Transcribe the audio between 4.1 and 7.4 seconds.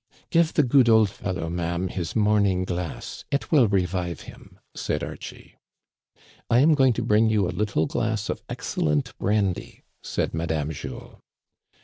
him," said Archie. '* I am going to bring